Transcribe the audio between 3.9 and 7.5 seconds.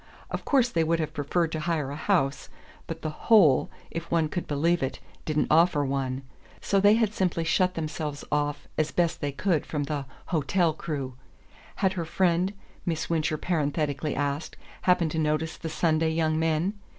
if one could believe it, didn't offer one; so they had simply